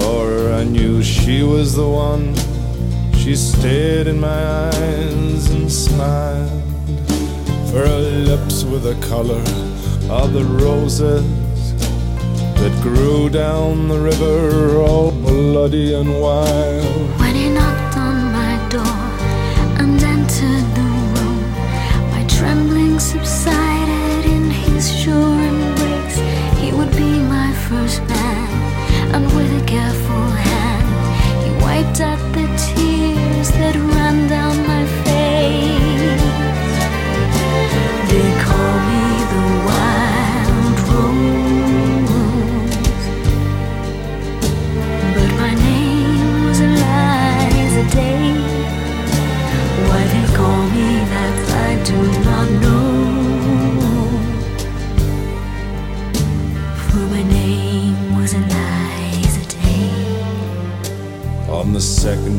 [0.00, 2.34] saw her, I knew she was the one.
[3.14, 6.62] She stared in my eyes and smiled.
[7.70, 9.44] For her lips were the color
[10.10, 11.24] of the roses
[12.60, 17.15] that grew down the river, all bloody and wild.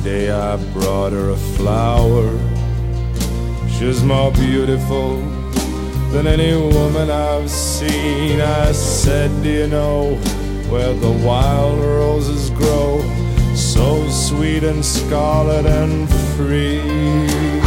[0.08, 2.28] day I brought her a flower.
[3.76, 5.10] She's more beautiful
[6.14, 8.40] than any woman I've seen.
[8.40, 10.16] I said, Do you know
[10.72, 12.92] where the wild roses grow?
[13.54, 15.94] So sweet and scarlet and
[16.36, 16.80] free.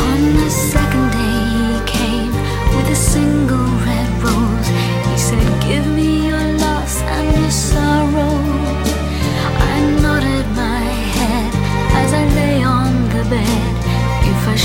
[0.08, 2.32] On the second day, he came
[2.74, 3.69] with a single.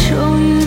[0.07, 0.64] 终于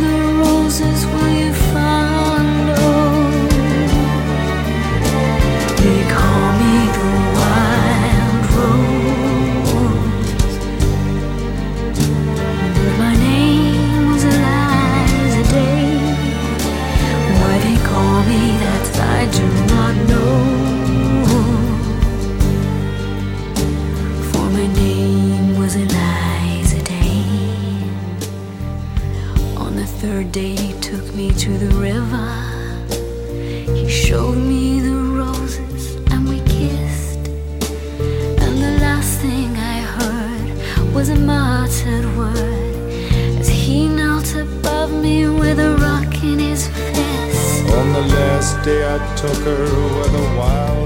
[49.20, 50.77] took her where the wild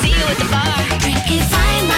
[0.00, 0.98] See you at the bar.
[1.00, 1.93] Drink if I'm.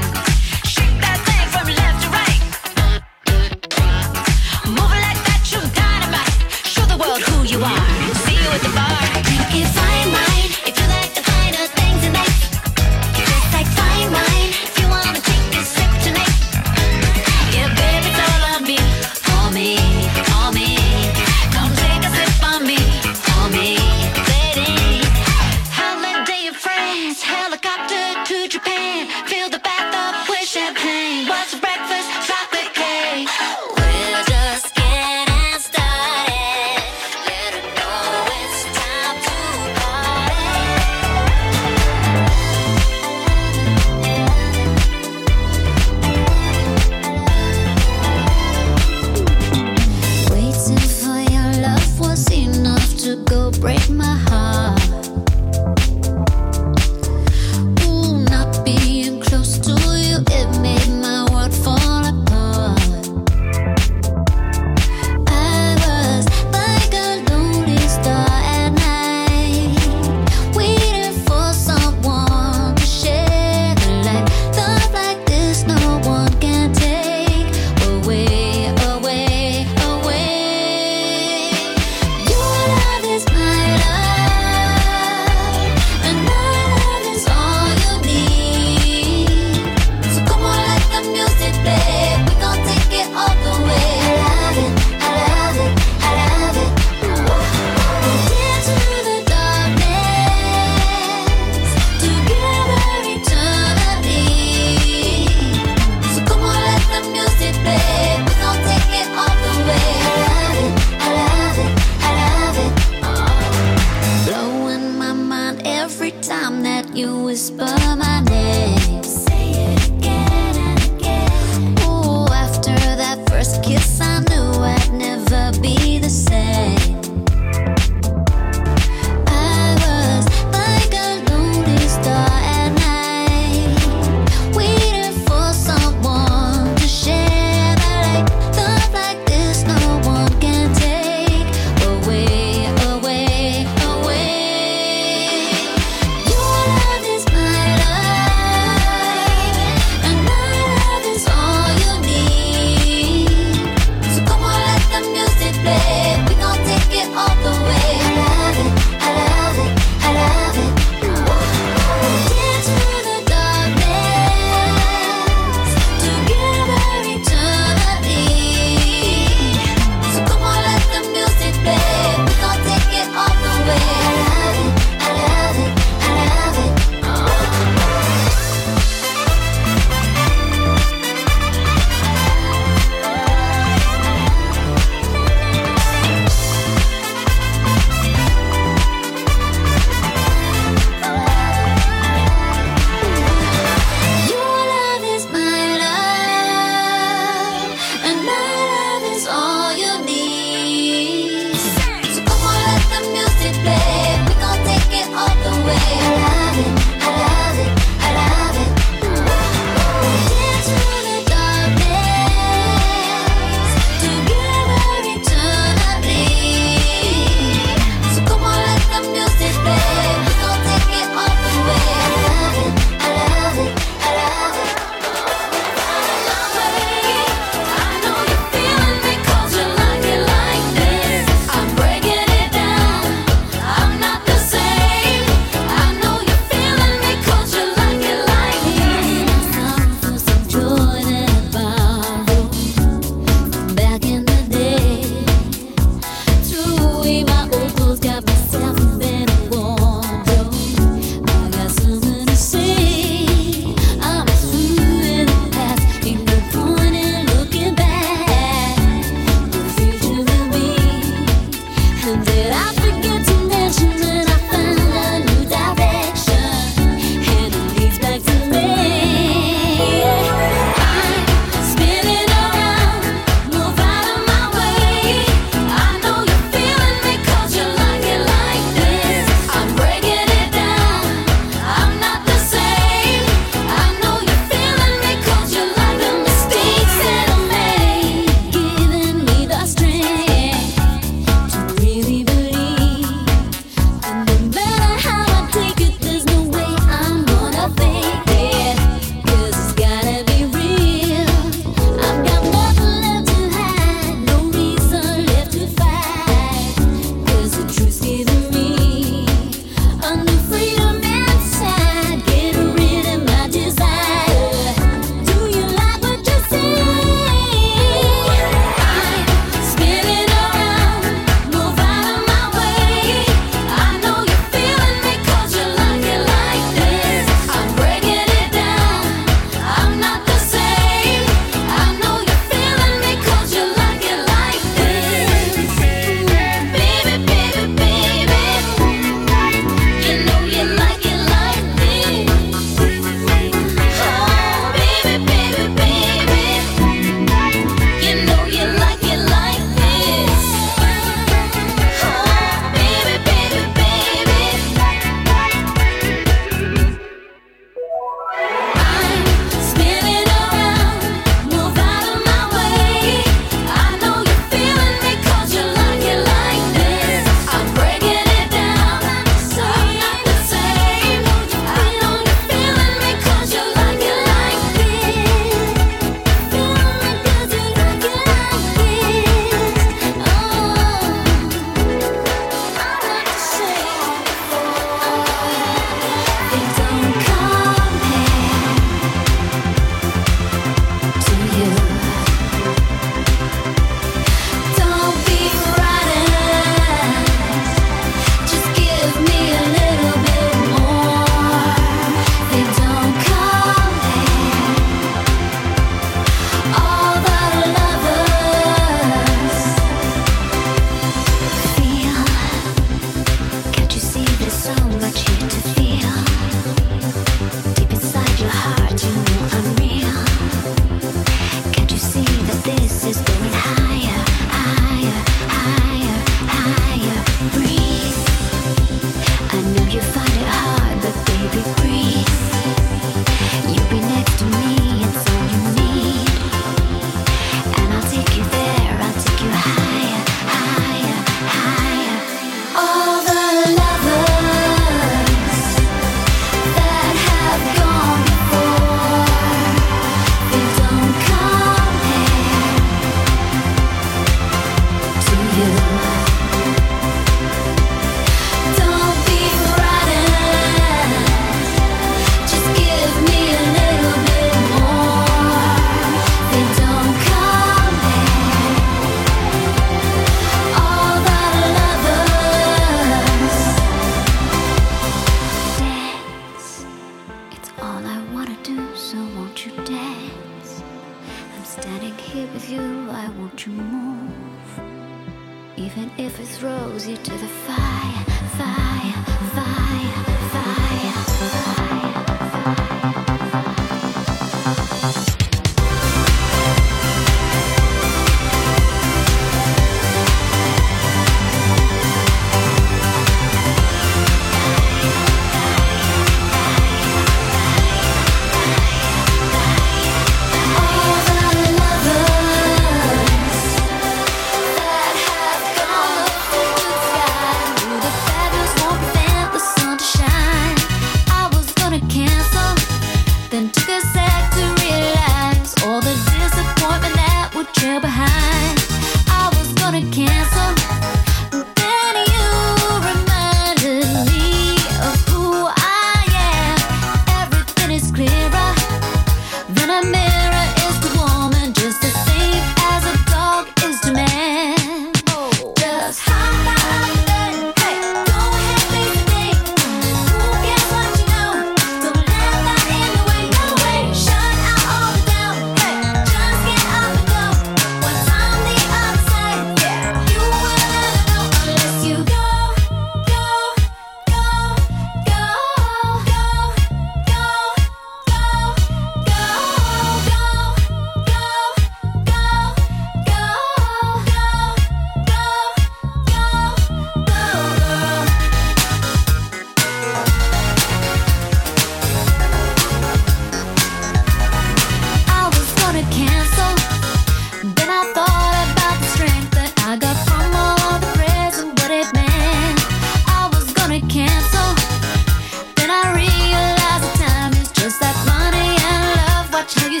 [599.68, 599.82] Watch.
[599.82, 600.00] how you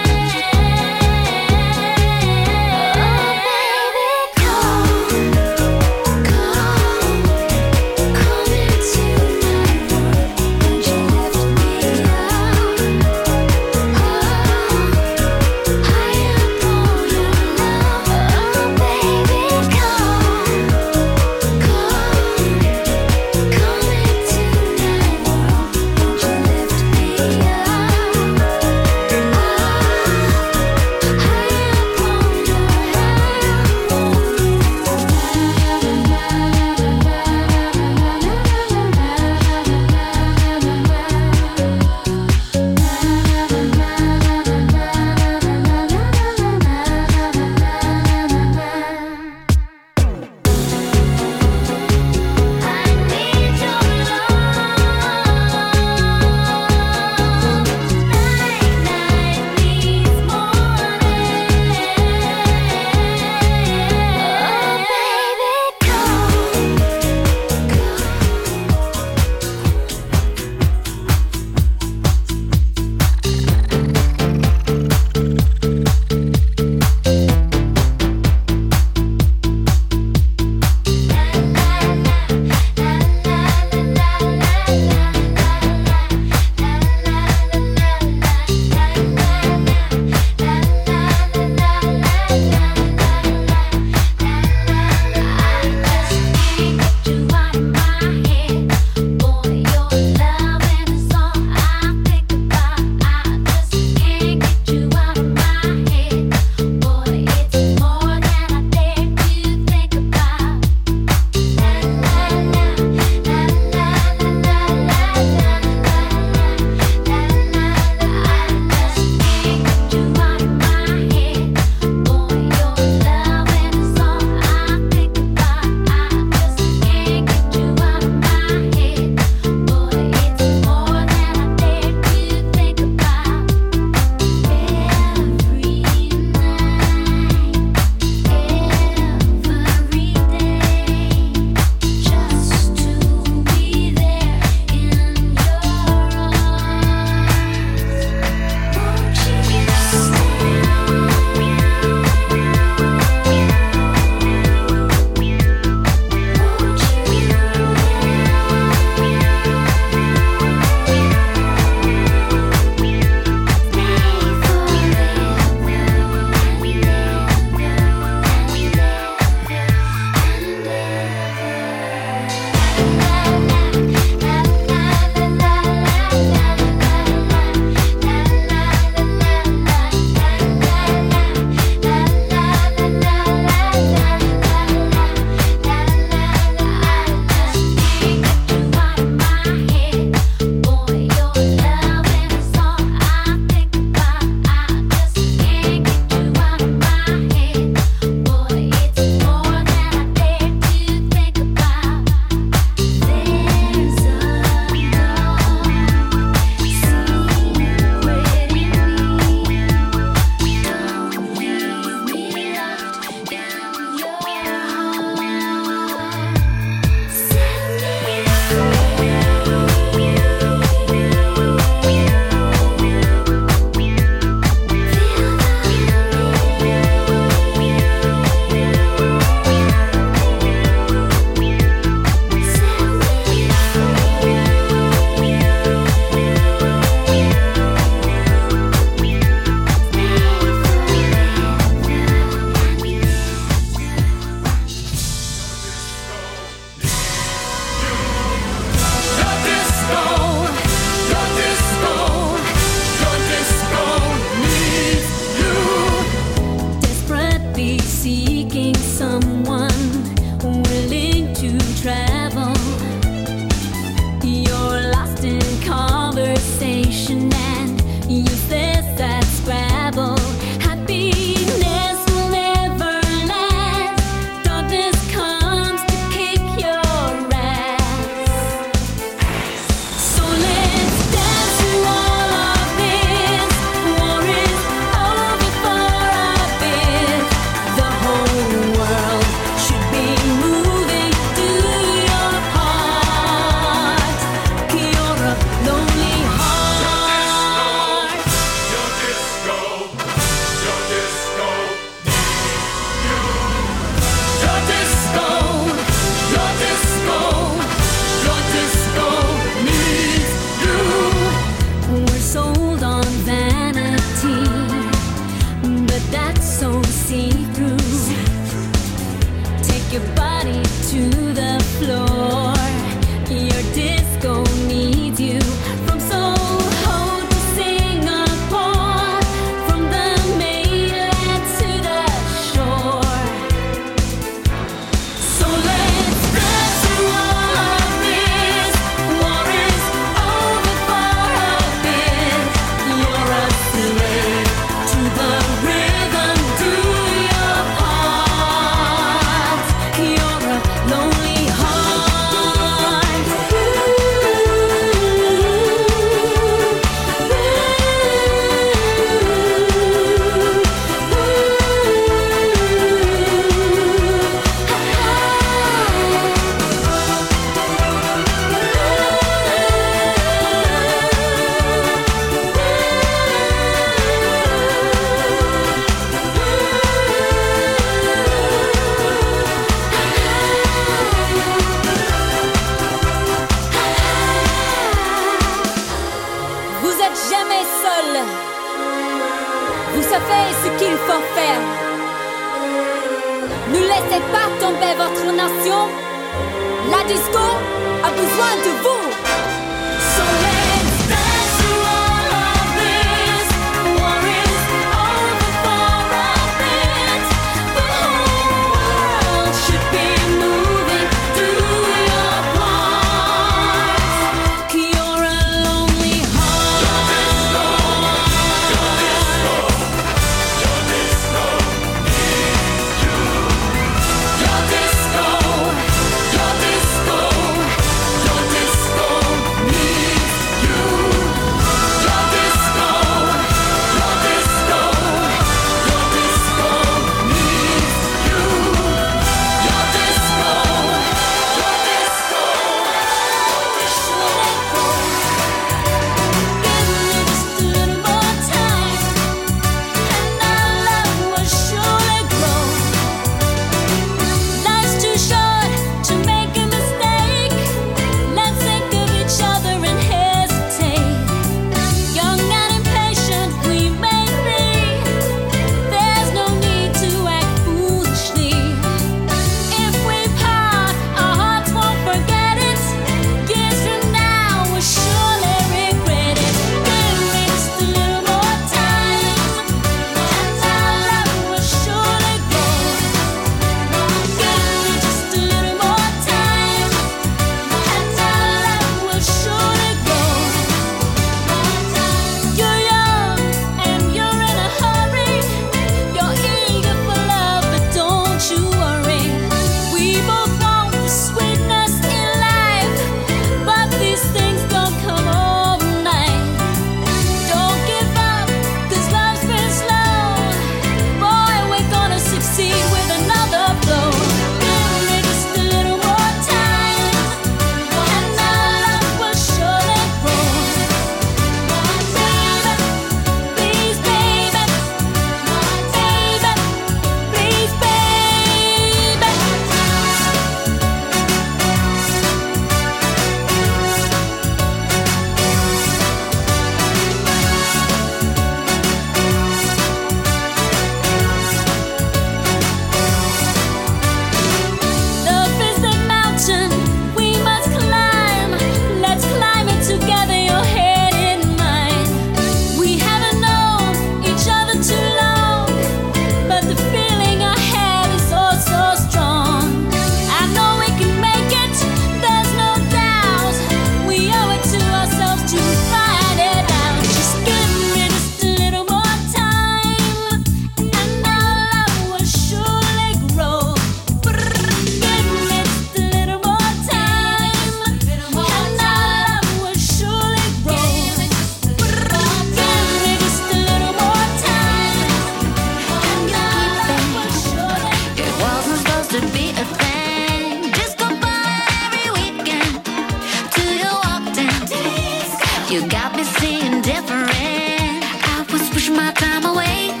[598.81, 600.00] Pushing my time away.